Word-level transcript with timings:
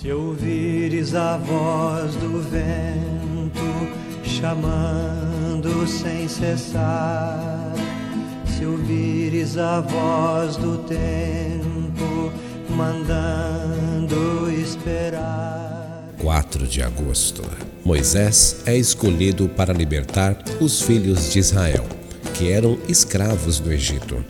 Se 0.00 0.10
ouvires 0.10 1.14
a 1.14 1.36
voz 1.36 2.16
do 2.16 2.40
vento 2.40 3.60
chamando 4.24 5.86
sem 5.86 6.26
cessar, 6.26 7.72
se 8.46 8.64
ouvires 8.64 9.58
a 9.58 9.80
voz 9.80 10.56
do 10.56 10.78
tempo 10.78 12.32
mandando 12.70 14.50
esperar. 14.50 16.08
4 16.18 16.66
de 16.66 16.82
agosto. 16.82 17.42
Moisés 17.84 18.62
é 18.64 18.74
escolhido 18.74 19.46
para 19.50 19.74
libertar 19.74 20.36
os 20.58 20.80
filhos 20.80 21.30
de 21.30 21.38
Israel, 21.38 21.86
que 22.34 22.50
eram 22.50 22.78
escravos 22.88 23.60
no 23.60 23.70
Egito. 23.70 24.24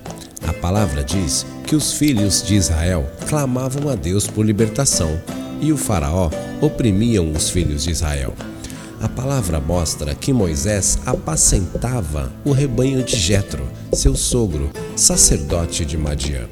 A 0.47 0.53
palavra 0.53 1.05
diz 1.05 1.47
que 1.65 1.77
os 1.77 1.95
filhos 1.95 2.43
de 2.43 2.57
Israel 2.57 3.09
clamavam 3.29 3.89
a 3.89 3.95
Deus 3.95 4.27
por 4.27 4.45
libertação 4.45 5.19
e 5.63 5.73
o 5.73 5.77
Faraó 5.77 6.29
oprimiam 6.61 7.33
os 7.33 7.49
filhos 7.49 7.85
de 7.85 7.91
Israel. 7.91 8.35
A 9.01 9.09
palavra 9.09 9.59
mostra 9.59 10.15
que 10.15 10.33
Moisés 10.33 10.99
apacentava 11.07 12.31
o 12.45 12.53
rebanho 12.53 13.03
de 13.03 13.17
Jetro, 13.17 13.65
seu 13.93 14.15
sogro, 14.15 14.71
sacerdote 14.95 15.85
de 15.85 15.97
Madian. 15.97 16.49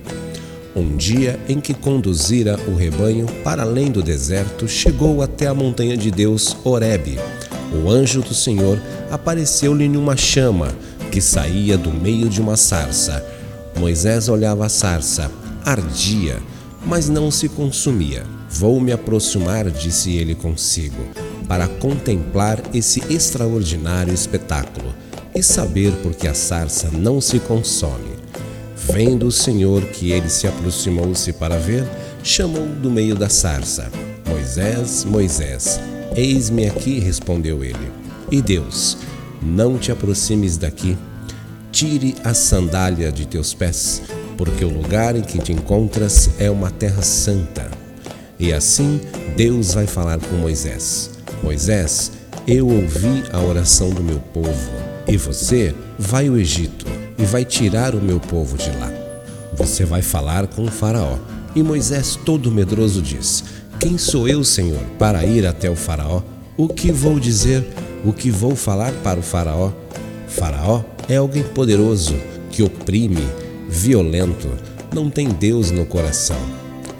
Um 0.74 0.96
dia 0.96 1.38
em 1.48 1.60
que 1.60 1.74
conduzira 1.74 2.58
o 2.68 2.74
rebanho 2.74 3.26
para 3.44 3.62
além 3.62 3.90
do 3.90 4.02
deserto, 4.02 4.68
chegou 4.68 5.20
até 5.20 5.46
a 5.46 5.54
montanha 5.54 5.96
de 5.96 6.10
Deus, 6.10 6.56
Horebe. 6.64 7.18
O 7.72 7.90
anjo 7.90 8.20
do 8.20 8.34
Senhor 8.34 8.80
apareceu-lhe 9.10 9.88
numa 9.88 10.16
chama 10.16 10.68
que 11.10 11.20
saía 11.20 11.76
do 11.76 11.92
meio 11.92 12.28
de 12.28 12.40
uma 12.40 12.56
sarça. 12.56 13.24
Moisés 13.76 14.28
olhava 14.28 14.66
a 14.66 14.68
sarça, 14.68 15.30
ardia, 15.64 16.38
mas 16.84 17.08
não 17.08 17.30
se 17.30 17.48
consumia. 17.48 18.24
Vou 18.48 18.80
me 18.80 18.92
aproximar, 18.92 19.70
disse 19.70 20.16
ele 20.16 20.34
consigo, 20.34 21.02
para 21.46 21.68
contemplar 21.68 22.60
esse 22.74 23.02
extraordinário 23.12 24.12
espetáculo 24.12 24.94
e 25.34 25.42
saber 25.42 25.92
por 26.02 26.14
que 26.14 26.26
a 26.26 26.34
sarça 26.34 26.90
não 26.92 27.20
se 27.20 27.38
consome. 27.38 28.10
Vendo 28.76 29.26
o 29.26 29.32
Senhor 29.32 29.84
que 29.84 30.10
ele 30.10 30.28
se 30.28 30.46
aproximou-se 30.46 31.32
para 31.34 31.58
ver, 31.58 31.86
chamou 32.22 32.66
do 32.66 32.90
meio 32.90 33.14
da 33.14 33.28
sarça: 33.28 33.90
Moisés, 34.28 35.04
Moisés, 35.04 35.80
eis-me 36.16 36.66
aqui, 36.66 36.98
respondeu 36.98 37.62
ele. 37.62 37.92
E 38.30 38.42
Deus: 38.42 38.96
Não 39.40 39.78
te 39.78 39.92
aproximes 39.92 40.56
daqui, 40.56 40.96
tire 41.70 42.16
a 42.24 42.34
sandália 42.34 43.12
de 43.12 43.26
teus 43.26 43.54
pés, 43.54 44.02
porque 44.40 44.64
o 44.64 44.70
lugar 44.70 45.14
em 45.14 45.20
que 45.20 45.38
te 45.38 45.52
encontras 45.52 46.30
é 46.38 46.50
uma 46.50 46.70
terra 46.70 47.02
santa. 47.02 47.70
E 48.38 48.54
assim 48.54 48.98
Deus 49.36 49.74
vai 49.74 49.86
falar 49.86 50.18
com 50.18 50.34
Moisés: 50.36 51.10
Moisés, 51.42 52.10
eu 52.48 52.66
ouvi 52.66 53.22
a 53.34 53.38
oração 53.38 53.90
do 53.90 54.02
meu 54.02 54.18
povo, 54.32 54.70
e 55.06 55.18
você 55.18 55.74
vai 55.98 56.28
ao 56.28 56.38
Egito 56.38 56.86
e 57.18 57.24
vai 57.26 57.44
tirar 57.44 57.94
o 57.94 58.00
meu 58.00 58.18
povo 58.18 58.56
de 58.56 58.70
lá. 58.78 58.90
Você 59.58 59.84
vai 59.84 60.00
falar 60.00 60.46
com 60.46 60.64
o 60.64 60.70
Faraó. 60.70 61.18
E 61.54 61.62
Moisés, 61.62 62.18
todo 62.24 62.50
medroso, 62.50 63.02
diz: 63.02 63.44
Quem 63.78 63.98
sou 63.98 64.26
eu, 64.26 64.42
Senhor, 64.42 64.80
para 64.98 65.22
ir 65.26 65.46
até 65.46 65.68
o 65.68 65.76
Faraó? 65.76 66.22
O 66.56 66.66
que 66.66 66.90
vou 66.90 67.20
dizer? 67.20 67.62
O 68.06 68.12
que 68.14 68.30
vou 68.30 68.56
falar 68.56 68.92
para 69.04 69.20
o 69.20 69.22
Faraó? 69.22 69.70
Faraó 70.26 70.82
é 71.10 71.16
alguém 71.16 71.42
poderoso 71.42 72.14
que 72.50 72.62
oprime, 72.62 73.22
violento, 73.70 74.48
não 74.92 75.08
tem 75.08 75.28
Deus 75.28 75.70
no 75.70 75.86
coração. 75.86 76.36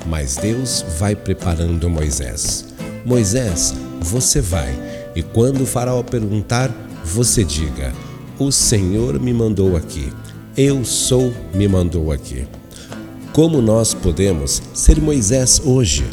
Mas 0.07 0.37
Deus 0.37 0.85
vai 0.99 1.15
preparando 1.15 1.91
Moisés. 1.91 2.67
Moisés, 3.05 3.75
você 4.01 4.41
vai, 4.41 4.73
e 5.15 5.23
quando 5.23 5.62
o 5.62 5.67
Faraó 5.67 6.03
perguntar, 6.03 6.71
você 7.05 7.45
diga: 7.45 7.93
O 8.39 8.51
Senhor 8.51 9.19
me 9.21 9.33
mandou 9.34 9.77
aqui. 9.77 10.12
Eu 10.56 10.84
sou, 10.84 11.33
me 11.53 11.69
mandou 11.69 12.12
aqui. 12.12 12.47
Como 13.33 13.61
nós 13.61 13.93
podemos 13.93 14.62
ser 14.73 15.00
Moisés 15.00 15.61
hoje? 15.65 16.05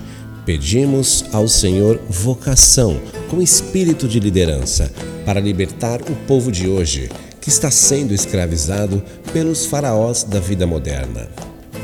Pedimos 0.45 1.25
ao 1.33 1.47
Senhor 1.47 1.99
vocação 2.09 2.99
com 3.29 3.41
espírito 3.41 4.07
de 4.07 4.19
liderança 4.19 4.91
para 5.25 5.39
libertar 5.39 6.01
o 6.01 6.15
povo 6.27 6.51
de 6.51 6.67
hoje 6.67 7.09
que 7.41 7.49
está 7.49 7.71
sendo 7.71 8.13
escravizado 8.13 9.01
pelos 9.31 9.65
faraós 9.65 10.23
da 10.23 10.39
vida 10.39 10.67
moderna. 10.67 11.29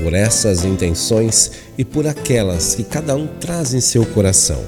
Por 0.01 0.13
essas 0.13 0.65
intenções 0.65 1.51
e 1.77 1.85
por 1.85 2.07
aquelas 2.07 2.75
que 2.75 2.83
cada 2.83 3.15
um 3.15 3.27
traz 3.27 3.73
em 3.73 3.79
seu 3.79 4.05
coração, 4.05 4.61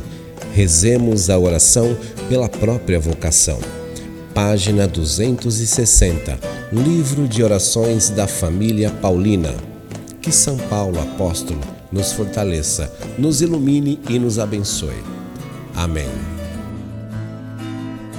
rezemos 0.53 1.29
a 1.29 1.37
oração 1.37 1.97
pela 2.29 2.47
própria 2.47 2.99
vocação. 2.99 3.59
Página 4.33 4.87
260, 4.87 6.39
Livro 6.71 7.27
de 7.27 7.43
Orações 7.43 8.09
da 8.09 8.27
Família 8.27 8.89
Paulina. 8.89 9.53
Que 10.21 10.31
São 10.31 10.57
Paulo 10.57 10.99
Apóstolo 10.99 11.59
nos 11.91 12.11
fortaleça, 12.11 12.91
nos 13.17 13.41
ilumine 13.41 13.99
e 14.09 14.17
nos 14.17 14.39
abençoe. 14.39 15.03
Amém. 15.75 16.34